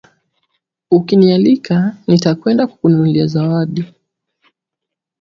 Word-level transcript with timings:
Ukinialika 0.95 1.77
nitakwenda 2.07 2.63
kukununulia 2.71 3.25
zawadi 3.33 3.83